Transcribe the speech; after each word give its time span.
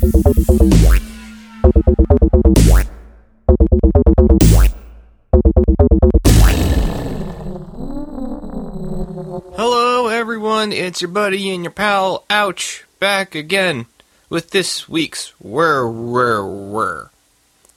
Hello, 0.00 0.08
everyone. 10.08 10.72
It's 10.72 11.02
your 11.02 11.10
buddy 11.10 11.50
and 11.50 11.64
your 11.64 11.70
pal, 11.70 12.24
Ouch, 12.30 12.86
back 12.98 13.34
again 13.34 13.84
with 14.30 14.52
this 14.52 14.88
week's 14.88 15.34
Where, 15.38 15.86
Where, 15.86 16.46
Where. 16.46 17.10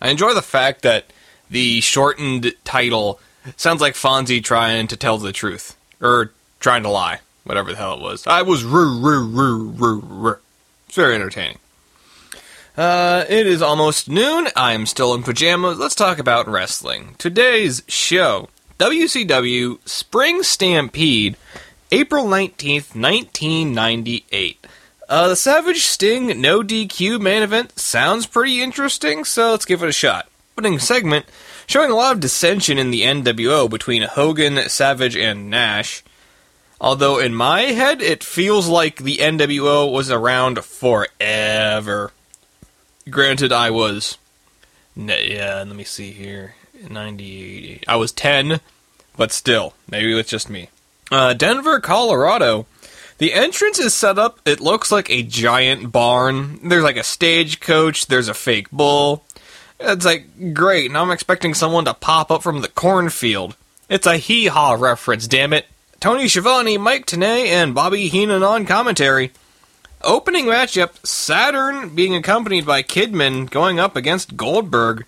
I 0.02 0.10
enjoy 0.10 0.34
the 0.34 0.42
fact 0.42 0.82
that 0.84 1.08
the 1.50 1.82
shortened 1.82 2.54
title 2.64 3.20
sounds 3.58 3.82
like 3.82 3.96
Fonzie 3.96 4.42
trying 4.42 4.88
to 4.88 4.96
tell 4.96 5.18
the 5.18 5.34
truth. 5.34 5.76
Or 6.00 6.32
trying 6.62 6.84
to 6.84 6.90
lie. 6.90 7.20
Whatever 7.44 7.72
the 7.72 7.78
hell 7.78 7.96
it 7.96 8.02
was. 8.02 8.26
I 8.26 8.44
was 8.44 8.64
roo, 8.64 8.98
roo, 8.98 9.28
roo, 9.28 9.72
roo, 9.72 10.00
roo. 10.00 10.38
It's 10.88 10.96
very 10.96 11.16
entertaining. 11.16 11.58
Uh, 12.76 13.24
it 13.30 13.46
is 13.46 13.62
almost 13.62 14.10
noon. 14.10 14.48
I'm 14.56 14.88
still 14.88 15.14
in 15.14 15.22
pajamas. 15.22 15.78
Let's 15.78 15.94
talk 15.94 16.18
about 16.18 16.48
wrestling. 16.48 17.14
Today's 17.20 17.84
show 17.88 18.50
WCW 18.80 19.78
Spring 19.88 20.42
Stampede, 20.42 21.38
April 21.92 22.26
19th, 22.26 22.96
1998. 22.96 24.66
Uh, 25.08 25.28
the 25.28 25.36
Savage 25.36 25.84
Sting 25.84 26.42
No 26.42 26.64
DQ 26.64 27.22
main 27.22 27.44
event 27.44 27.78
sounds 27.78 28.26
pretty 28.26 28.64
interesting, 28.64 29.24
so 29.24 29.52
let's 29.52 29.66
give 29.66 29.84
it 29.84 29.90
a 29.90 29.94
shot. 29.94 30.28
Opening 30.58 30.80
segment 30.80 31.28
showing 31.68 31.92
a 31.92 31.96
lot 31.96 32.16
of 32.16 32.22
dissension 32.22 32.80
in 32.80 32.90
the 32.90 33.04
NWO 33.04 33.70
between 33.70 34.02
Hogan, 34.02 34.68
Savage, 34.68 35.16
and 35.16 35.48
Nash. 35.48 36.04
Although 36.82 37.20
in 37.20 37.36
my 37.36 37.62
head, 37.62 38.02
it 38.02 38.24
feels 38.24 38.68
like 38.68 38.98
the 38.98 39.18
NWO 39.18 39.92
was 39.92 40.10
around 40.10 40.66
forever. 40.66 42.12
Granted, 43.10 43.52
I 43.52 43.70
was. 43.70 44.18
Yeah, 44.96 45.64
let 45.66 45.76
me 45.76 45.84
see 45.84 46.12
here. 46.12 46.56
98. 46.90 47.86
I 47.88 47.96
was 47.96 48.12
10, 48.12 48.60
but 49.18 49.32
still. 49.32 49.74
Maybe 49.90 50.18
it's 50.18 50.30
just 50.30 50.50
me. 50.50 50.70
Uh, 51.12 51.34
Denver, 51.34 51.80
Colorado. 51.80 52.66
The 53.20 53.34
entrance 53.34 53.80
is 53.80 53.94
set 53.94 54.18
up, 54.18 54.40
it 54.46 54.60
looks 54.60 54.92
like 54.92 55.10
a 55.10 55.24
giant 55.24 55.92
barn. 55.92 56.60
There's 56.68 56.84
like 56.84 56.98
a 56.98 57.04
stagecoach, 57.04 58.08
there's 58.08 58.28
a 58.28 58.34
fake 58.34 58.72
bull. 58.72 59.24
It's 59.80 60.06
like, 60.06 60.54
great, 60.54 60.92
now 60.92 61.04
I'm 61.04 61.12
expecting 61.12 61.54
someone 61.54 61.86
to 61.86 61.94
pop 61.94 62.32
up 62.32 62.42
from 62.42 62.62
the 62.62 62.68
cornfield. 62.68 63.56
It's 63.90 64.08
a 64.08 64.18
hee 64.18 64.48
haw 64.48 64.74
reference, 64.74 65.28
damn 65.28 65.54
it. 65.54 65.68
Tony 66.00 66.28
Schiavone, 66.28 66.78
Mike 66.78 67.06
Tenay, 67.06 67.46
and 67.46 67.76
Bobby 67.76 68.08
Heenan 68.08 68.44
on 68.44 68.66
commentary. 68.66 69.32
Opening 70.04 70.46
matchup 70.48 71.06
Saturn 71.06 71.96
being 71.96 72.14
accompanied 72.14 72.66
by 72.66 72.84
Kidman 72.84 73.50
going 73.50 73.80
up 73.80 73.96
against 73.96 74.36
Goldberg. 74.36 75.06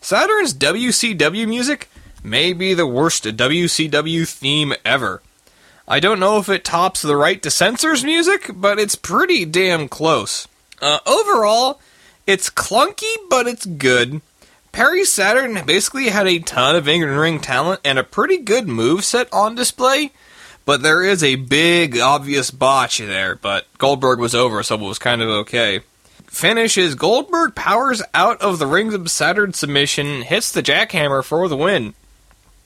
Saturn's 0.00 0.54
WCW 0.54 1.48
music 1.48 1.90
may 2.22 2.52
be 2.52 2.72
the 2.72 2.86
worst 2.86 3.24
WCW 3.24 4.28
theme 4.28 4.74
ever. 4.84 5.22
I 5.88 5.98
don't 5.98 6.20
know 6.20 6.38
if 6.38 6.48
it 6.48 6.64
tops 6.64 7.02
the 7.02 7.16
Right 7.16 7.42
to 7.42 7.50
Censor's 7.50 8.04
music, 8.04 8.50
but 8.54 8.78
it's 8.78 8.94
pretty 8.94 9.44
damn 9.44 9.88
close. 9.88 10.46
Uh, 10.80 11.00
overall, 11.04 11.80
it's 12.24 12.48
clunky, 12.48 13.12
but 13.28 13.48
it's 13.48 13.66
good. 13.66 14.20
Perry 14.70 15.04
Saturn 15.04 15.64
basically 15.66 16.10
had 16.10 16.28
a 16.28 16.38
ton 16.38 16.76
of 16.76 16.86
in 16.86 17.00
ring 17.02 17.40
talent 17.40 17.80
and 17.84 17.98
a 17.98 18.04
pretty 18.04 18.36
good 18.36 18.68
move 18.68 19.04
set 19.04 19.32
on 19.32 19.56
display, 19.56 20.12
but 20.68 20.82
there 20.82 21.02
is 21.02 21.24
a 21.24 21.36
big 21.36 21.98
obvious 21.98 22.50
botch 22.50 22.98
there. 22.98 23.36
But 23.36 23.66
Goldberg 23.78 24.18
was 24.18 24.34
over, 24.34 24.62
so 24.62 24.74
it 24.74 24.82
was 24.82 24.98
kind 24.98 25.22
of 25.22 25.30
okay. 25.30 25.80
Finishes 26.26 26.94
Goldberg 26.94 27.54
powers 27.54 28.02
out 28.12 28.42
of 28.42 28.58
the 28.58 28.66
rings 28.66 28.92
of 28.92 29.10
Saturn 29.10 29.54
submission, 29.54 30.20
hits 30.20 30.52
the 30.52 30.62
jackhammer 30.62 31.24
for 31.24 31.48
the 31.48 31.56
win. 31.56 31.94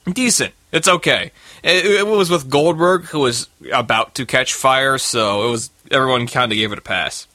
Decent. 0.05 0.53
It's 0.73 0.89
okay. 0.89 1.31
It, 1.63 1.87
it 1.87 2.07
was 2.09 2.29
with 2.29 2.51
Goldberg, 2.51 3.05
who 3.05 3.21
was 3.21 3.49
about 3.73 4.17
to 4.17 4.27
catch 4.27 4.53
fire, 4.53 4.99
so 4.99 5.47
it 5.47 5.51
was 5.53 5.71
everyone 5.93 6.27
kind 6.27 6.51
of 6.51 6.59
gave 6.59 6.73
it 6.73 6.79
a 6.79 6.83
pass. 6.83 7.29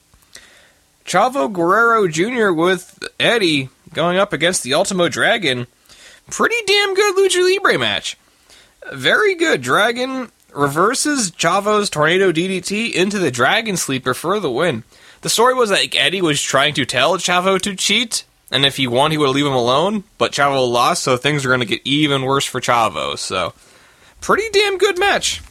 Chavo 1.06 1.50
Guerrero 1.50 2.06
Jr. 2.08 2.52
with 2.52 3.02
Eddie 3.18 3.70
going 3.94 4.18
up 4.18 4.34
against 4.34 4.64
the 4.64 4.74
Ultimo 4.74 5.08
Dragon. 5.08 5.66
Pretty 6.28 6.62
damn 6.66 6.92
good 6.92 7.16
Lucha 7.16 7.42
Libre 7.42 7.78
match. 7.78 8.18
Very 8.92 9.34
good. 9.34 9.62
Dragon 9.62 10.30
reverses 10.54 11.30
Chavo's 11.30 11.90
Tornado 11.90 12.32
DDT 12.32 12.92
into 12.92 13.18
the 13.18 13.30
Dragon 13.30 13.76
Sleeper 13.76 14.14
for 14.14 14.40
the 14.40 14.50
win. 14.50 14.84
The 15.20 15.28
story 15.28 15.54
was 15.54 15.70
that 15.70 15.94
Eddie 15.94 16.22
was 16.22 16.40
trying 16.40 16.74
to 16.74 16.84
tell 16.84 17.16
Chavo 17.16 17.60
to 17.60 17.74
cheat, 17.74 18.24
and 18.50 18.64
if 18.64 18.76
he 18.76 18.86
won, 18.86 19.10
he 19.10 19.18
would 19.18 19.30
leave 19.30 19.46
him 19.46 19.52
alone. 19.52 20.04
But 20.16 20.32
Chavo 20.32 20.70
lost, 20.70 21.02
so 21.02 21.16
things 21.16 21.44
are 21.44 21.48
going 21.48 21.60
to 21.60 21.66
get 21.66 21.82
even 21.84 22.22
worse 22.22 22.44
for 22.44 22.60
Chavo. 22.60 23.18
So, 23.18 23.52
pretty 24.20 24.48
damn 24.50 24.78
good 24.78 24.98
match. 24.98 25.42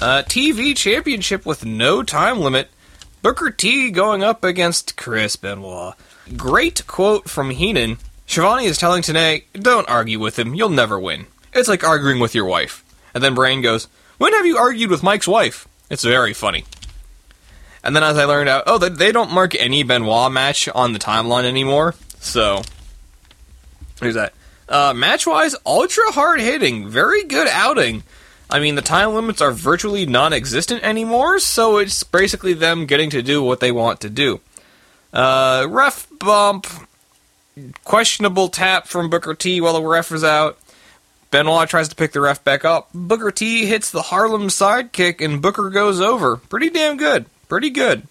Uh, 0.00 0.22
TV 0.22 0.76
Championship 0.76 1.44
with 1.44 1.64
no 1.64 2.02
time 2.02 2.40
limit. 2.40 2.70
Booker 3.20 3.50
T 3.50 3.90
going 3.90 4.24
up 4.24 4.42
against 4.42 4.96
Chris 4.96 5.36
Benoit. 5.36 5.94
Great 6.36 6.86
quote 6.86 7.28
from 7.28 7.50
Heenan. 7.50 7.98
Schiavone 8.26 8.64
is 8.64 8.78
telling 8.78 9.02
Tenay, 9.02 9.44
don't 9.52 9.88
argue 9.88 10.18
with 10.18 10.38
him, 10.38 10.54
you'll 10.54 10.70
never 10.70 10.98
win. 10.98 11.26
It's 11.52 11.68
like 11.68 11.84
arguing 11.84 12.18
with 12.18 12.34
your 12.34 12.46
wife. 12.46 12.82
And 13.14 13.22
then 13.22 13.34
Brain 13.34 13.60
goes, 13.60 13.88
when 14.18 14.32
have 14.32 14.46
you 14.46 14.56
argued 14.56 14.90
with 14.90 15.02
Mike's 15.02 15.28
wife? 15.28 15.66
It's 15.90 16.04
very 16.04 16.32
funny. 16.32 16.64
And 17.84 17.96
then 17.96 18.02
as 18.02 18.16
I 18.16 18.24
learned 18.24 18.48
out, 18.48 18.64
oh, 18.66 18.78
they, 18.78 19.10
don't 19.10 19.32
mark 19.32 19.54
any 19.56 19.82
Benoit 19.82 20.30
match 20.30 20.68
on 20.68 20.92
the 20.92 20.98
timeline 20.98 21.44
anymore. 21.44 21.94
So, 22.20 22.62
there's 23.98 24.14
that. 24.14 24.34
Uh, 24.68 24.94
match 24.94 25.26
wise, 25.26 25.56
ultra 25.66 26.12
hard 26.12 26.40
hitting. 26.40 26.88
Very 26.88 27.24
good 27.24 27.48
outing. 27.48 28.04
I 28.48 28.60
mean, 28.60 28.74
the 28.74 28.82
time 28.82 29.14
limits 29.14 29.40
are 29.40 29.50
virtually 29.50 30.06
non 30.06 30.32
existent 30.32 30.84
anymore, 30.84 31.38
so 31.38 31.78
it's 31.78 32.04
basically 32.04 32.52
them 32.52 32.86
getting 32.86 33.10
to 33.10 33.22
do 33.22 33.42
what 33.42 33.60
they 33.60 33.72
want 33.72 34.00
to 34.02 34.10
do. 34.10 34.40
Uh, 35.12 35.66
ref 35.68 36.06
bump, 36.18 36.66
questionable 37.84 38.48
tap 38.48 38.86
from 38.86 39.10
Booker 39.10 39.34
T 39.34 39.60
while 39.60 39.74
the 39.74 39.82
ref 39.82 40.12
is 40.12 40.22
out. 40.22 40.58
Benoit 41.32 41.68
tries 41.68 41.88
to 41.88 41.96
pick 41.96 42.12
the 42.12 42.20
ref 42.20 42.44
back 42.44 42.64
up. 42.64 42.90
Booker 42.94 43.32
T 43.32 43.66
hits 43.66 43.90
the 43.90 44.02
Harlem 44.02 44.48
sidekick, 44.48 45.20
and 45.20 45.42
Booker 45.42 45.70
goes 45.70 46.00
over. 46.00 46.36
Pretty 46.36 46.70
damn 46.70 46.96
good. 46.96 47.26
Pretty 47.48 47.70
good. 47.70 48.06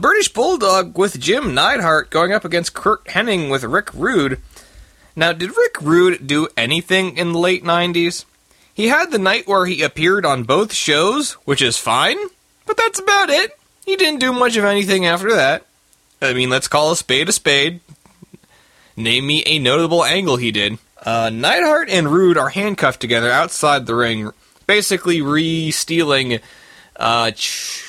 British 0.00 0.30
Bulldog 0.32 0.98
with 0.98 1.18
Jim 1.20 1.54
Neidhart 1.54 2.10
going 2.10 2.32
up 2.32 2.44
against 2.44 2.74
Curt 2.74 3.04
Hennig 3.06 3.48
with 3.50 3.62
Rick 3.62 3.94
Rude. 3.94 4.40
Now, 5.14 5.32
did 5.32 5.56
Rick 5.56 5.80
Rude 5.80 6.26
do 6.26 6.48
anything 6.56 7.16
in 7.16 7.32
the 7.32 7.38
late 7.38 7.64
90s? 7.64 8.24
He 8.74 8.88
had 8.88 9.10
the 9.10 9.18
night 9.18 9.46
where 9.48 9.66
he 9.66 9.82
appeared 9.82 10.26
on 10.26 10.44
both 10.44 10.72
shows, 10.72 11.32
which 11.44 11.62
is 11.62 11.76
fine, 11.78 12.18
but 12.66 12.76
that's 12.76 12.98
about 12.98 13.30
it. 13.30 13.52
He 13.86 13.96
didn't 13.96 14.20
do 14.20 14.32
much 14.32 14.56
of 14.56 14.64
anything 14.64 15.06
after 15.06 15.32
that. 15.32 15.64
I 16.20 16.32
mean, 16.34 16.50
let's 16.50 16.68
call 16.68 16.90
a 16.92 16.96
spade 16.96 17.28
a 17.28 17.32
spade. 17.32 17.80
Name 18.96 19.26
me 19.26 19.44
a 19.46 19.60
notable 19.60 20.04
angle 20.04 20.36
he 20.36 20.50
did. 20.50 20.78
Uh, 21.04 21.30
Neidhart 21.32 21.88
and 21.88 22.08
Rude 22.12 22.36
are 22.36 22.48
handcuffed 22.48 23.00
together 23.00 23.30
outside 23.30 23.86
the 23.86 23.94
ring, 23.94 24.30
basically 24.66 25.22
re-stealing 25.22 26.40
uh, 26.96 27.30
Ch- 27.30 27.84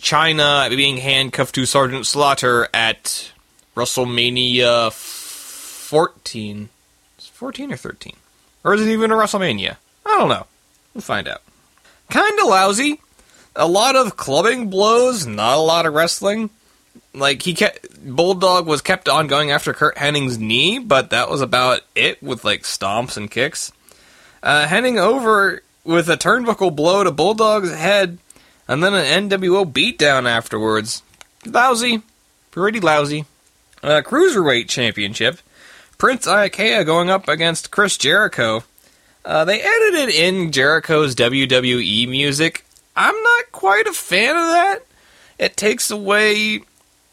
Chyna 0.00 0.70
being 0.70 0.98
handcuffed 0.98 1.54
to 1.56 1.66
Sergeant 1.66 2.06
Slaughter 2.06 2.68
at 2.72 3.32
WrestleMania 3.76 4.92
14. 4.92 6.68
14 7.18 7.72
or 7.72 7.76
13? 7.76 8.12
Or 8.64 8.74
is 8.74 8.82
it 8.86 8.88
even 8.92 9.10
a 9.10 9.16
WrestleMania? 9.16 9.76
I 10.06 10.18
don't 10.18 10.28
know. 10.28 10.46
We'll 10.94 11.02
find 11.02 11.26
out. 11.26 11.42
Kinda 12.10 12.44
lousy. 12.44 13.00
A 13.56 13.66
lot 13.66 13.96
of 13.96 14.16
clubbing 14.16 14.70
blows, 14.70 15.26
not 15.26 15.56
a 15.56 15.60
lot 15.60 15.84
of 15.86 15.94
wrestling. 15.94 16.50
Like 17.14 17.42
he 17.42 17.54
kept 17.54 18.04
Bulldog 18.04 18.66
was 18.66 18.80
kept 18.80 19.08
on 19.08 19.26
going 19.26 19.50
after 19.50 19.74
Curt 19.74 19.96
Hennig's 19.96 20.38
knee, 20.38 20.78
but 20.78 21.10
that 21.10 21.28
was 21.28 21.40
about 21.40 21.82
it 21.94 22.22
with 22.22 22.44
like 22.44 22.62
stomps 22.62 23.16
and 23.16 23.30
kicks. 23.30 23.70
Uh, 24.42 24.66
Hennig 24.66 24.98
over 24.98 25.62
with 25.84 26.08
a 26.08 26.16
turnbuckle 26.16 26.74
blow 26.74 27.04
to 27.04 27.10
Bulldog's 27.10 27.72
head, 27.72 28.18
and 28.66 28.82
then 28.82 28.94
an 28.94 29.28
NWO 29.28 29.70
beatdown 29.70 30.28
afterwards. 30.28 31.02
Lousy, 31.44 32.02
pretty 32.50 32.80
lousy. 32.80 33.26
Uh, 33.82 34.00
Cruiserweight 34.04 34.68
Championship. 34.68 35.38
Prince 35.98 36.26
Iaukea 36.26 36.84
going 36.86 37.10
up 37.10 37.28
against 37.28 37.70
Chris 37.70 37.96
Jericho. 37.96 38.64
Uh, 39.24 39.44
they 39.44 39.60
edited 39.60 40.14
in 40.14 40.50
Jericho's 40.50 41.14
WWE 41.14 42.08
music. 42.08 42.64
I'm 42.96 43.14
not 43.22 43.52
quite 43.52 43.86
a 43.86 43.92
fan 43.92 44.30
of 44.30 44.42
that. 44.42 44.78
It 45.38 45.56
takes 45.56 45.90
away 45.90 46.62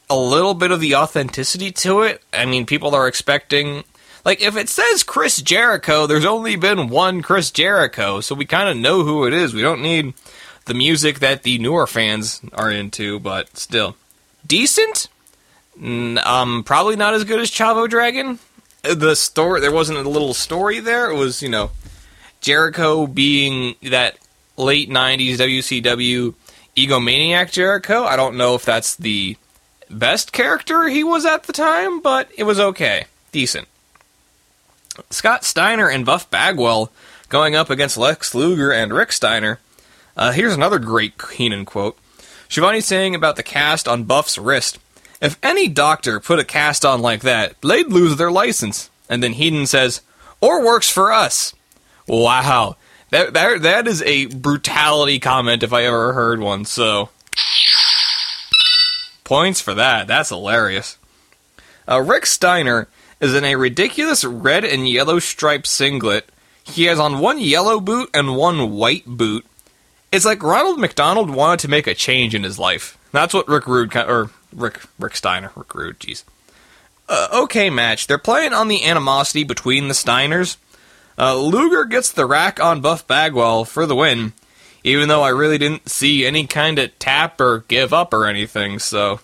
a 0.09 0.17
little 0.17 0.53
bit 0.53 0.71
of 0.71 0.79
the 0.79 0.95
authenticity 0.95 1.71
to 1.71 2.01
it. 2.01 2.21
I 2.33 2.45
mean, 2.45 2.65
people 2.65 2.95
are 2.95 3.07
expecting. 3.07 3.83
Like, 4.25 4.41
if 4.41 4.57
it 4.57 4.69
says 4.69 5.03
Chris 5.03 5.41
Jericho, 5.41 6.05
there's 6.07 6.25
only 6.25 6.55
been 6.55 6.89
one 6.89 7.21
Chris 7.21 7.51
Jericho, 7.51 8.19
so 8.21 8.35
we 8.35 8.45
kind 8.45 8.67
of 8.67 8.77
know 8.77 9.03
who 9.03 9.25
it 9.25 9.33
is. 9.33 9.53
We 9.53 9.61
don't 9.61 9.81
need 9.81 10.13
the 10.65 10.73
music 10.73 11.19
that 11.19 11.43
the 11.43 11.57
newer 11.59 11.87
fans 11.87 12.41
are 12.53 12.71
into, 12.71 13.19
but 13.19 13.57
still. 13.57 13.95
Decent? 14.45 15.07
Um, 15.81 16.63
probably 16.65 16.95
not 16.95 17.13
as 17.13 17.23
good 17.23 17.39
as 17.39 17.49
Chavo 17.49 17.89
Dragon. 17.89 18.39
The 18.83 19.15
story 19.15 19.61
there 19.61 19.71
wasn't 19.71 19.99
a 19.99 20.09
little 20.09 20.33
story 20.33 20.79
there. 20.79 21.09
It 21.09 21.15
was 21.15 21.41
you 21.41 21.49
know 21.49 21.71
Jericho 22.39 23.07
being 23.07 23.75
that 23.83 24.17
late 24.57 24.89
'90s 24.89 25.35
WCW 25.35 26.33
egomaniac 26.77 27.51
Jericho. 27.51 28.03
I 28.03 28.15
don't 28.15 28.37
know 28.37 28.55
if 28.55 28.63
that's 28.63 28.95
the 28.95 29.37
best 29.89 30.31
character 30.31 30.87
he 30.87 31.03
was 31.03 31.25
at 31.25 31.43
the 31.43 31.53
time, 31.53 32.01
but 32.01 32.29
it 32.37 32.43
was 32.43 32.59
okay, 32.59 33.05
decent. 33.31 33.67
Scott 35.09 35.43
Steiner 35.43 35.89
and 35.89 36.05
Buff 36.05 36.29
Bagwell 36.29 36.91
going 37.29 37.55
up 37.55 37.69
against 37.69 37.97
Lex 37.97 38.35
Luger 38.35 38.71
and 38.71 38.93
Rick 38.93 39.11
Steiner. 39.11 39.59
Uh, 40.17 40.31
here's 40.31 40.53
another 40.53 40.79
great 40.79 41.13
Heenan 41.33 41.65
quote. 41.65 41.97
Schiavone 42.49 42.81
saying 42.81 43.15
about 43.15 43.35
the 43.35 43.43
cast 43.43 43.87
on 43.87 44.03
Buff's 44.03 44.37
wrist. 44.37 44.79
If 45.21 45.37
any 45.43 45.67
doctor 45.67 46.19
put 46.19 46.39
a 46.39 46.43
cast 46.43 46.83
on 46.83 47.01
like 47.01 47.21
that, 47.21 47.55
they'd 47.61 47.87
lose 47.87 48.17
their 48.17 48.31
license. 48.31 48.89
And 49.09 49.21
then 49.23 49.33
Heenan 49.33 49.67
says, 49.67 50.01
or 50.41 50.65
works 50.65 50.89
for 50.89 51.11
us. 51.11 51.53
Wow. 52.07 52.75
That, 53.11 53.33
that, 53.33 53.61
that 53.61 53.87
is 53.87 54.01
a 54.03 54.27
brutality 54.27 55.19
comment 55.19 55.63
if 55.63 55.73
I 55.73 55.83
ever 55.83 56.13
heard 56.13 56.39
one, 56.39 56.65
so. 56.65 57.09
Points 59.29 59.61
for 59.61 59.75
that. 59.75 60.07
That's 60.07 60.29
hilarious. 60.29 60.97
Uh, 61.87 62.01
Rick 62.01 62.25
Steiner 62.25 62.87
is 63.19 63.35
in 63.35 63.43
a 63.43 63.57
ridiculous 63.57 64.23
red 64.23 64.65
and 64.65 64.89
yellow 64.89 65.19
striped 65.19 65.67
singlet. 65.67 66.27
He 66.63 66.85
has 66.85 66.97
on 66.97 67.19
one 67.19 67.37
yellow 67.37 67.79
boot 67.79 68.09
and 68.11 68.35
one 68.35 68.71
white 68.71 69.05
boot. 69.05 69.45
It's 70.11 70.25
like 70.25 70.41
Ronald 70.41 70.79
McDonald 70.79 71.29
wanted 71.29 71.59
to 71.59 71.67
make 71.67 71.85
a 71.85 71.93
change 71.93 72.33
in 72.33 72.41
his 72.41 72.57
life. 72.57 72.97
That's 73.11 73.35
what 73.35 73.47
Rick 73.47 73.67
Rude, 73.67 73.95
or 73.95 74.31
Rick 74.51 74.81
Rick 74.97 75.15
Steiner, 75.15 75.51
Rick 75.55 75.75
Rude, 75.75 75.99
jeez. 75.99 76.23
Uh, 77.07 77.27
okay 77.43 77.69
match. 77.69 78.07
They're 78.07 78.17
playing 78.17 78.53
on 78.53 78.67
the 78.67 78.83
animosity 78.83 79.43
between 79.43 79.89
the 79.89 79.93
Steiners. 79.93 80.57
Uh, 81.19 81.37
Luger 81.37 81.85
gets 81.85 82.11
the 82.11 82.25
rack 82.25 82.59
on 82.59 82.81
Buff 82.81 83.05
Bagwell 83.05 83.63
for 83.65 83.85
the 83.85 83.95
win, 83.95 84.33
even 84.83 85.07
though 85.07 85.21
I 85.21 85.29
really 85.29 85.57
didn't 85.57 85.89
see 85.89 86.25
any 86.25 86.47
kind 86.47 86.79
of 86.79 86.97
tap 86.99 87.39
or 87.39 87.65
give 87.67 87.93
up 87.93 88.13
or 88.13 88.25
anything, 88.25 88.79
so 88.79 89.19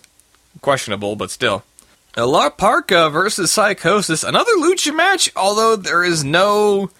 questionable, 0.60 1.16
but 1.16 1.30
still. 1.30 1.64
La 2.16 2.48
Parka 2.48 3.10
versus 3.10 3.52
Psychosis, 3.52 4.24
another 4.24 4.52
lucha 4.52 4.94
match, 4.94 5.30
although 5.36 5.76
there 5.76 6.02
is 6.02 6.24
no 6.24 6.90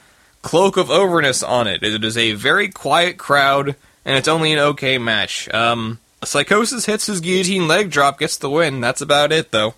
cloak 0.42 0.76
of 0.76 0.90
overness 0.90 1.42
on 1.42 1.66
it. 1.66 1.82
It 1.82 2.04
is 2.04 2.18
a 2.18 2.32
very 2.32 2.68
quiet 2.68 3.16
crowd, 3.16 3.76
and 4.04 4.16
it's 4.16 4.28
only 4.28 4.52
an 4.52 4.58
okay 4.58 4.98
match. 4.98 5.52
Um, 5.54 5.98
Psychosis 6.22 6.86
hits 6.86 7.06
his 7.06 7.20
guillotine 7.20 7.66
leg 7.66 7.90
drop, 7.90 8.18
gets 8.18 8.36
the 8.36 8.50
win. 8.50 8.80
That's 8.80 9.00
about 9.00 9.32
it, 9.32 9.52
though. 9.52 9.74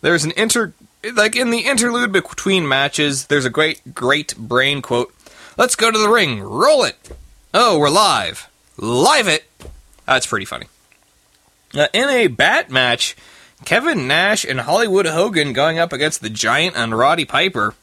There's 0.00 0.24
an 0.24 0.32
inter. 0.36 0.72
Like 1.14 1.36
in 1.36 1.50
the 1.50 1.60
interlude 1.60 2.12
between 2.12 2.68
matches, 2.68 3.26
there's 3.26 3.44
a 3.46 3.50
great, 3.50 3.94
great 3.94 4.36
brain 4.36 4.82
quote. 4.82 5.14
Let's 5.56 5.76
go 5.76 5.90
to 5.90 5.98
the 5.98 6.08
ring. 6.08 6.40
Roll 6.42 6.84
it. 6.84 6.96
Oh, 7.52 7.80
we're 7.80 7.90
live. 7.90 8.48
Live 8.76 9.26
it. 9.26 9.44
That's 10.06 10.26
pretty 10.26 10.46
funny. 10.46 10.66
Uh, 11.74 11.88
in 11.92 12.08
a 12.08 12.28
bat 12.28 12.70
match, 12.70 13.16
Kevin 13.64 14.06
Nash 14.06 14.44
and 14.44 14.60
Hollywood 14.60 15.06
Hogan 15.06 15.52
going 15.52 15.76
up 15.76 15.92
against 15.92 16.20
the 16.20 16.30
Giant 16.30 16.76
and 16.76 16.96
Roddy 16.96 17.24
Piper. 17.24 17.74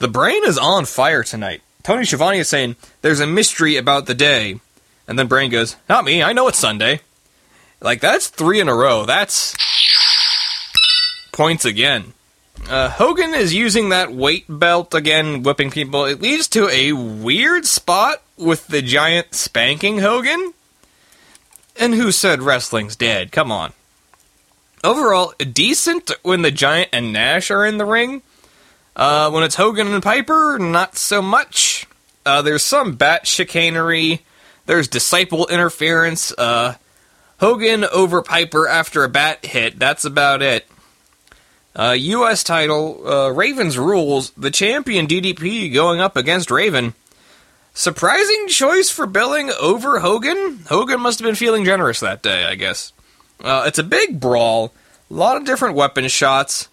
The 0.00 0.08
brain 0.08 0.42
is 0.44 0.58
on 0.58 0.84
fire 0.84 1.22
tonight. 1.22 1.62
Tony 1.82 2.04
Schiavone 2.04 2.38
is 2.38 2.48
saying 2.48 2.76
there's 3.00 3.20
a 3.20 3.26
mystery 3.26 3.78
about 3.78 4.04
the 4.04 4.14
day. 4.14 4.60
And 5.08 5.18
then 5.18 5.28
Brain 5.28 5.50
goes, 5.50 5.76
Not 5.88 6.04
me, 6.04 6.22
I 6.22 6.34
know 6.34 6.48
it's 6.48 6.58
Sunday. 6.58 7.00
Like, 7.80 8.02
that's 8.02 8.28
three 8.28 8.60
in 8.60 8.68
a 8.68 8.74
row. 8.74 9.06
That's 9.06 9.56
points 11.32 11.64
again. 11.64 12.12
Uh, 12.68 12.90
Hogan 12.90 13.32
is 13.32 13.54
using 13.54 13.88
that 13.88 14.12
weight 14.12 14.44
belt 14.46 14.92
again, 14.92 15.42
whipping 15.42 15.70
people. 15.70 16.04
It 16.04 16.20
leads 16.20 16.48
to 16.48 16.68
a 16.68 16.92
weird 16.92 17.64
spot 17.64 18.22
with 18.36 18.66
the 18.68 18.82
giant 18.82 19.34
spanking 19.34 19.98
Hogan. 19.98 20.52
And 21.78 21.94
who 21.94 22.12
said 22.12 22.42
wrestling's 22.42 22.96
dead? 22.96 23.32
Come 23.32 23.50
on. 23.50 23.72
Overall, 24.84 25.32
decent 25.38 26.12
when 26.22 26.42
the 26.42 26.50
Giant 26.50 26.90
and 26.92 27.12
Nash 27.12 27.50
are 27.50 27.64
in 27.64 27.78
the 27.78 27.86
ring. 27.86 28.22
Uh, 28.94 29.30
when 29.30 29.42
it's 29.42 29.56
Hogan 29.56 29.88
and 29.88 30.02
Piper, 30.02 30.58
not 30.58 30.96
so 30.96 31.20
much. 31.22 31.86
Uh, 32.26 32.42
there's 32.42 32.62
some 32.62 32.94
bat 32.94 33.26
chicanery. 33.26 34.24
There's 34.66 34.86
disciple 34.86 35.46
interference. 35.48 36.32
Uh, 36.36 36.74
Hogan 37.40 37.84
over 37.84 38.22
Piper 38.22 38.68
after 38.68 39.04
a 39.04 39.08
bat 39.08 39.44
hit. 39.44 39.78
That's 39.78 40.04
about 40.04 40.42
it. 40.42 40.66
Uh, 41.74 41.96
U.S. 41.98 42.44
title, 42.44 43.02
uh, 43.06 43.30
Raven's 43.30 43.76
rules. 43.76 44.30
The 44.30 44.50
champion 44.50 45.06
DDP 45.06 45.72
going 45.72 46.00
up 46.00 46.16
against 46.16 46.50
Raven. 46.50 46.94
Surprising 47.76 48.46
choice 48.46 48.88
for 48.88 49.04
billing 49.04 49.50
over 49.60 49.98
Hogan. 49.98 50.60
Hogan 50.68 51.00
must 51.00 51.18
have 51.18 51.26
been 51.26 51.34
feeling 51.34 51.64
generous 51.64 51.98
that 51.98 52.22
day, 52.22 52.44
I 52.44 52.54
guess. 52.54 52.92
Uh, 53.42 53.64
it's 53.66 53.80
a 53.80 53.82
big 53.82 54.20
brawl, 54.20 54.72
a 55.10 55.14
lot 55.14 55.36
of 55.36 55.44
different 55.44 55.74
weapon 55.74 56.06
shots, 56.06 56.68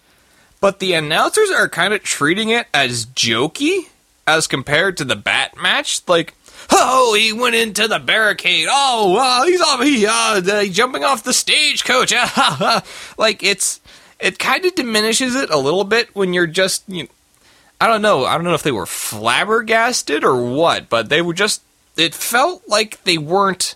but 0.60 0.78
the 0.78 0.92
announcers 0.92 1.50
are 1.50 1.68
kind 1.68 1.92
of 1.92 2.04
treating 2.04 2.50
it 2.50 2.68
as 2.72 3.04
jokey 3.04 3.88
as 4.28 4.46
compared 4.46 4.96
to 4.96 5.04
the 5.04 5.16
bat 5.16 5.60
match. 5.60 6.02
Like, 6.06 6.34
oh, 6.70 7.14
he 7.18 7.32
went 7.32 7.56
into 7.56 7.88
the 7.88 7.98
barricade. 7.98 8.68
Oh, 8.70 9.16
uh, 9.18 9.44
he's 9.44 9.60
off. 9.60 9.82
He 9.82 10.06
uh, 10.06 10.64
jumping 10.72 11.02
off 11.02 11.24
the 11.24 11.32
stagecoach. 11.32 12.12
like 13.18 13.42
it's 13.42 13.80
it 14.20 14.38
kind 14.38 14.64
of 14.64 14.76
diminishes 14.76 15.34
it 15.34 15.50
a 15.50 15.58
little 15.58 15.82
bit 15.82 16.14
when 16.14 16.32
you're 16.32 16.46
just 16.46 16.84
you 16.88 17.02
know, 17.02 17.08
I 17.82 17.88
don't 17.88 18.00
know. 18.00 18.24
I 18.24 18.34
don't 18.34 18.44
know 18.44 18.54
if 18.54 18.62
they 18.62 18.70
were 18.70 18.86
flabbergasted 18.86 20.22
or 20.22 20.36
what, 20.36 20.88
but 20.88 21.08
they 21.08 21.20
were 21.20 21.34
just 21.34 21.62
it 21.96 22.14
felt 22.14 22.62
like 22.68 23.02
they 23.02 23.18
weren't 23.18 23.74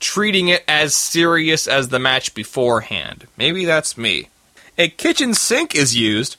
treating 0.00 0.48
it 0.48 0.64
as 0.66 0.92
serious 0.92 1.68
as 1.68 1.88
the 1.88 2.00
match 2.00 2.34
beforehand. 2.34 3.28
Maybe 3.36 3.64
that's 3.64 3.96
me. 3.96 4.28
A 4.76 4.88
kitchen 4.88 5.34
sink 5.34 5.72
is 5.72 5.94
used. 5.94 6.34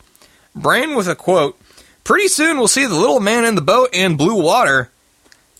Brain 0.53 0.93
with 0.93 1.07
a 1.07 1.15
quote 1.15 1.57
Pretty 2.03 2.27
soon 2.27 2.57
we'll 2.57 2.67
see 2.67 2.85
the 2.85 2.95
little 2.95 3.21
man 3.21 3.45
in 3.45 3.55
the 3.55 3.61
boat 3.61 3.91
and 3.93 4.17
blue 4.17 4.43
water. 4.43 4.91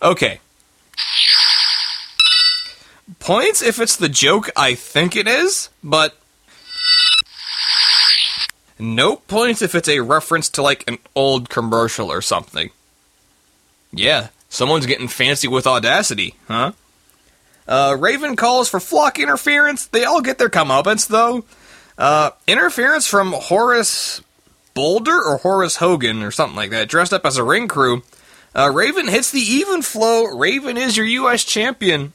Okay. 0.01 0.41
Points 3.19 3.61
if 3.61 3.79
it's 3.79 3.95
the 3.95 4.09
joke 4.09 4.49
I 4.57 4.75
think 4.75 5.15
it 5.15 5.25
is, 5.25 5.69
but 5.81 6.17
no 8.79 9.17
points 9.17 9.61
if 9.61 9.75
it's 9.75 9.89
a 9.89 10.01
reference 10.01 10.49
to 10.49 10.61
like 10.61 10.83
an 10.87 10.97
old 11.15 11.49
commercial 11.49 12.11
or 12.11 12.21
something. 12.21 12.69
Yeah, 13.91 14.27
someone's 14.49 14.85
getting 14.85 15.07
fancy 15.07 15.47
with 15.47 15.67
audacity, 15.67 16.35
huh? 16.47 16.73
Uh, 17.67 17.95
Raven 17.99 18.35
calls 18.35 18.69
for 18.69 18.79
flock 18.79 19.17
interference. 19.19 19.87
They 19.87 20.03
all 20.03 20.21
get 20.21 20.37
their 20.37 20.49
comeuppance, 20.49 21.07
though. 21.07 21.45
Uh, 21.97 22.31
interference 22.45 23.07
from 23.07 23.31
Horace 23.31 24.21
Boulder 24.73 25.19
or 25.23 25.37
Horace 25.37 25.77
Hogan 25.77 26.21
or 26.21 26.31
something 26.31 26.55
like 26.55 26.69
that, 26.71 26.89
dressed 26.89 27.13
up 27.13 27.25
as 27.25 27.37
a 27.37 27.43
ring 27.43 27.67
crew. 27.67 28.03
Uh, 28.53 28.71
Raven 28.73 29.07
hits 29.07 29.31
the 29.31 29.39
even 29.39 29.81
flow. 29.81 30.25
Raven 30.25 30.77
is 30.77 30.95
your 30.95 31.05
U.S. 31.05 31.43
champion. 31.43 32.13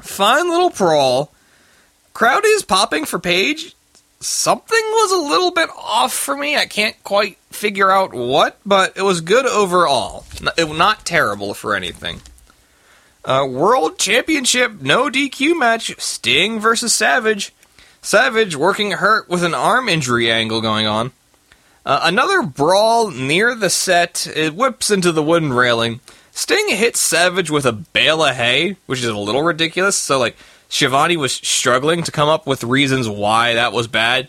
Fine 0.00 0.50
little 0.50 0.70
brawl. 0.70 1.32
Crowd 2.12 2.42
is 2.44 2.62
popping 2.62 3.04
for 3.04 3.18
Page. 3.18 3.74
Something 4.22 4.78
was 4.78 5.12
a 5.12 5.28
little 5.28 5.50
bit 5.50 5.68
off 5.76 6.12
for 6.12 6.36
me. 6.36 6.56
I 6.56 6.66
can't 6.66 7.02
quite 7.02 7.38
figure 7.50 7.90
out 7.90 8.14
what, 8.14 8.58
but 8.64 8.96
it 8.96 9.02
was 9.02 9.20
good 9.20 9.46
overall. 9.46 10.24
Not 10.56 11.04
terrible 11.04 11.54
for 11.54 11.74
anything. 11.74 12.20
Uh, 13.24 13.46
World 13.48 13.98
Championship 13.98 14.80
no 14.80 15.08
DQ 15.08 15.58
match 15.58 16.00
Sting 16.00 16.60
versus 16.60 16.94
Savage. 16.94 17.52
Savage 18.00 18.54
working 18.54 18.92
hurt 18.92 19.28
with 19.28 19.42
an 19.44 19.54
arm 19.54 19.88
injury 19.88 20.30
angle 20.30 20.60
going 20.60 20.86
on. 20.86 21.10
Uh, 21.84 22.00
another 22.04 22.42
brawl 22.42 23.10
near 23.10 23.54
the 23.56 23.70
set. 23.70 24.28
It 24.34 24.54
whips 24.54 24.90
into 24.90 25.10
the 25.10 25.22
wooden 25.22 25.52
railing. 25.52 26.00
Sting 26.30 26.68
hits 26.68 27.00
Savage 27.00 27.50
with 27.50 27.66
a 27.66 27.72
bale 27.72 28.24
of 28.24 28.36
hay, 28.36 28.76
which 28.86 29.00
is 29.00 29.06
a 29.06 29.18
little 29.18 29.42
ridiculous. 29.42 29.96
So, 29.96 30.18
like, 30.18 30.36
Schiavone 30.72 31.18
was 31.18 31.34
struggling 31.34 32.02
to 32.02 32.10
come 32.10 32.30
up 32.30 32.46
with 32.46 32.64
reasons 32.64 33.06
why 33.06 33.52
that 33.52 33.74
was 33.74 33.86
bad. 33.88 34.28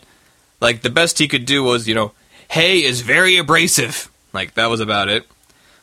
Like, 0.60 0.82
the 0.82 0.90
best 0.90 1.18
he 1.18 1.26
could 1.26 1.46
do 1.46 1.64
was, 1.64 1.88
you 1.88 1.94
know, 1.94 2.12
hay 2.50 2.84
is 2.84 3.00
very 3.00 3.38
abrasive. 3.38 4.10
Like, 4.34 4.52
that 4.52 4.66
was 4.66 4.80
about 4.80 5.08
it. 5.08 5.26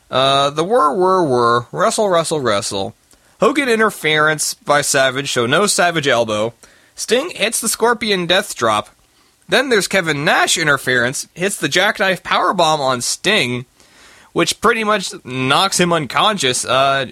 Uh, 0.08 0.50
the 0.50 0.62
whir, 0.62 0.94
whir, 0.94 1.24
whir. 1.24 1.66
Wrestle, 1.72 2.08
wrestle, 2.08 2.38
wrestle. 2.38 2.94
Hogan 3.40 3.68
interference 3.68 4.54
by 4.54 4.82
Savage, 4.82 5.32
so 5.32 5.46
no 5.46 5.66
Savage 5.66 6.06
elbow. 6.06 6.54
Sting 6.94 7.30
hits 7.30 7.60
the 7.60 7.68
Scorpion 7.68 8.28
Death 8.28 8.54
Drop. 8.54 8.88
Then 9.48 9.68
there's 9.68 9.88
Kevin 9.88 10.24
Nash 10.24 10.56
interference, 10.56 11.26
hits 11.34 11.56
the 11.56 11.68
Jackknife 11.68 12.22
Powerbomb 12.22 12.78
on 12.78 13.00
Sting, 13.00 13.66
which 14.32 14.60
pretty 14.60 14.84
much 14.84 15.12
knocks 15.24 15.80
him 15.80 15.92
unconscious. 15.92 16.64
Uh, 16.64 17.06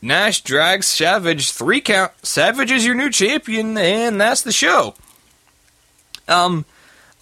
Nash 0.00 0.42
drags 0.42 0.86
Savage 0.86 1.50
three 1.50 1.80
count. 1.80 2.12
Savage 2.22 2.70
is 2.70 2.86
your 2.86 2.94
new 2.94 3.10
champion, 3.10 3.76
and 3.76 4.20
that's 4.20 4.42
the 4.42 4.52
show. 4.52 4.94
Um, 6.28 6.64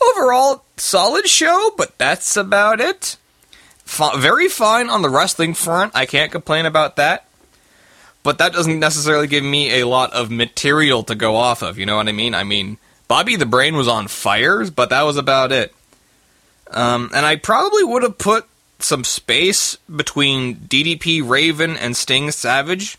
overall, 0.03 0.65
solid 0.77 1.27
show, 1.29 1.73
but 1.77 1.97
that's 1.99 2.37
about 2.37 2.81
it. 2.81 3.17
F- 3.87 4.17
very 4.17 4.49
fine 4.49 4.91
on 4.91 5.03
the 5.03 5.09
wrestling 5.09 5.55
front. 5.55 5.93
I 5.95 6.07
can't 6.07 6.33
complain 6.33 6.67
about 6.67 6.97
that. 6.97 7.27
But 8.23 8.39
that 8.39 8.53
doesn't 8.53 8.81
necessarily 8.81 9.29
give 9.29 9.45
me 9.45 9.81
a 9.81 9.87
lot 9.87 10.13
of 10.13 10.33
material 10.33 11.05
to 11.05 11.15
go 11.15 11.37
off 11.37 11.63
of. 11.63 11.79
You 11.79 11.87
know 11.87 11.97
what 11.97 12.09
I 12.09 12.13
mean? 12.13 12.35
I 12.35 12.43
mean, 12.43 12.77
Bobby 13.07 13.37
the 13.37 13.47
Brain 13.47 13.77
was 13.77 13.87
on 13.87 14.09
fires, 14.09 14.69
but 14.69 14.91
that 14.91 15.03
was 15.03 15.17
about 15.17 15.53
it. 15.53 15.73
Um, 16.69 17.11
and 17.15 17.25
I 17.25 17.37
probably 17.37 17.85
would 17.85 18.03
have 18.03 18.19
put 18.19 18.47
some 18.79 19.05
space 19.05 19.77
between 19.95 20.57
DDP 20.57 21.27
Raven 21.27 21.77
and 21.77 21.97
Sting 21.97 22.31
Savage. 22.31 22.99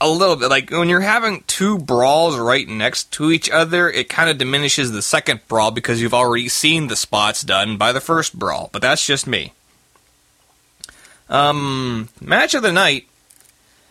A 0.00 0.08
little 0.08 0.36
bit. 0.36 0.48
Like 0.48 0.70
when 0.70 0.88
you're 0.88 1.00
having 1.00 1.42
two 1.46 1.78
brawls 1.78 2.38
right 2.38 2.68
next 2.68 3.10
to 3.12 3.32
each 3.32 3.50
other, 3.50 3.90
it 3.90 4.08
kind 4.08 4.30
of 4.30 4.38
diminishes 4.38 4.92
the 4.92 5.02
second 5.02 5.40
brawl 5.48 5.72
because 5.72 6.00
you've 6.00 6.14
already 6.14 6.48
seen 6.48 6.86
the 6.86 6.94
spots 6.94 7.42
done 7.42 7.76
by 7.76 7.92
the 7.92 8.00
first 8.00 8.38
brawl. 8.38 8.70
But 8.72 8.82
that's 8.82 9.04
just 9.04 9.26
me. 9.26 9.52
Um, 11.28 12.08
match 12.20 12.54
of 12.54 12.62
the 12.62 12.72
night. 12.72 13.06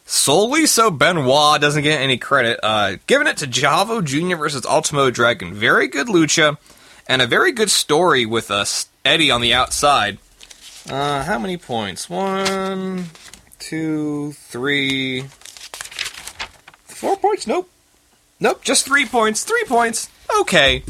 Solely 0.06 0.66
so 0.66 0.90
Benoit 0.90 1.60
doesn't 1.60 1.84
get 1.84 2.00
any 2.00 2.18
credit. 2.18 2.62
Uh, 2.64 2.96
giving 3.08 3.28
it 3.28 3.36
to 3.38 3.48
Chavo 3.48 4.02
Jr. 4.02 4.38
versus 4.38 4.66
Ultimo 4.66 5.12
Dragon. 5.12 5.54
Very 5.54 5.90
good 5.90 6.08
lucha 6.08 6.58
and 7.08 7.22
a 7.22 7.28
very 7.28 7.52
good 7.52 7.70
story 7.70 8.26
with 8.26 8.50
us 8.50 8.88
Eddie 9.08 9.32
on 9.32 9.42
the 9.42 9.54
outside. 9.54 10.18
Uh, 10.90 11.24
how 11.24 11.40
many 11.40 11.58
points? 11.58 12.10
One, 12.10 13.06
two, 13.58 14.34
three, 14.34 15.24
four 16.86 17.18
points? 17.18 17.48
Nope. 17.48 17.70
Nope, 18.40 18.64
just 18.64 18.86
three 18.86 19.06
points. 19.06 19.44
Three 19.44 19.64
points. 19.66 20.10
Okay. 20.42 20.84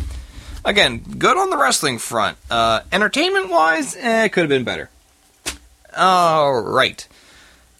Again, 0.66 1.00
good 1.18 1.38
on 1.38 1.50
the 1.50 1.58
wrestling 1.58 1.98
front. 1.98 2.38
Uh, 2.50 2.82
entertainment 2.92 3.50
wise, 3.50 3.96
eh, 3.96 4.26
it 4.26 4.34
could 4.34 4.42
have 4.42 4.50
been 4.50 4.66
better. 4.66 4.90
Alright. 5.98 7.08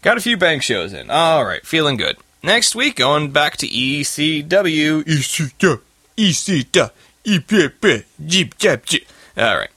Got 0.02 0.18
a 0.18 0.22
few 0.22 0.38
bank 0.38 0.64
shows 0.64 0.94
in. 0.94 1.12
Alright, 1.12 1.66
feeling 1.66 1.98
good. 1.98 2.18
Next 2.42 2.76
week, 2.76 2.96
going 2.96 3.32
back 3.32 3.58
to 3.58 3.68
ECW. 3.68 5.04
ECW. 5.04 5.82
ECW. 6.16 6.92
EPP. 7.26 8.06
Jeep, 8.26 8.58
jeep. 8.58 9.08
Alright. 9.38 9.70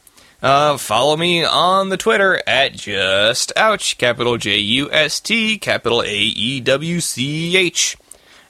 Uh, 0.43 0.77
follow 0.79 1.17
me 1.17 1.45
on 1.45 1.91
the 1.91 1.97
Twitter 1.97 2.43
at 2.47 2.73
just 2.73 3.53
ouch, 3.57 3.99
capital 3.99 4.39
J 4.39 4.59
U 4.59 4.91
S 4.91 5.21
T, 5.21 5.59
capital 5.59 6.03
A 6.03 6.09
E 6.09 6.61
W 6.61 7.01
C 7.01 7.57
H. 7.57 7.97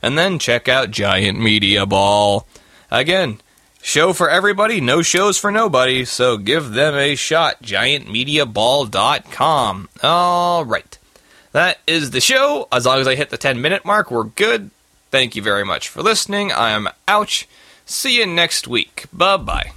And 0.02 0.16
then 0.16 0.38
check 0.38 0.68
out 0.68 0.90
Giant 0.90 1.38
Media 1.38 1.84
Ball. 1.86 2.46
Again, 2.90 3.40
show 3.82 4.12
for 4.12 4.30
everybody, 4.30 4.80
no 4.80 5.02
shows 5.02 5.36
for 5.36 5.50
nobody, 5.50 6.04
so 6.04 6.36
give 6.36 6.70
them 6.70 6.94
a 6.94 7.16
shot. 7.16 7.60
GiantMediaBall.com. 7.62 9.88
Alright. 10.02 10.98
That 11.52 11.78
is 11.86 12.12
the 12.12 12.20
show. 12.20 12.68
As 12.70 12.86
long 12.86 13.00
as 13.00 13.08
I 13.08 13.16
hit 13.16 13.30
the 13.30 13.36
10 13.36 13.60
minute 13.60 13.84
mark, 13.84 14.10
we're 14.10 14.24
good. 14.24 14.70
Thank 15.10 15.34
you 15.34 15.42
very 15.42 15.64
much 15.64 15.88
for 15.88 16.02
listening. 16.02 16.52
I 16.52 16.70
am 16.70 16.88
Ouch. 17.08 17.48
See 17.84 18.18
you 18.18 18.26
next 18.26 18.68
week. 18.68 19.06
Bye 19.12 19.36
bye. 19.36 19.72